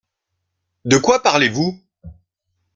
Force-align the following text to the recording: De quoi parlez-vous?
De 0.83 0.97
quoi 0.97 1.21
parlez-vous? 1.21 1.79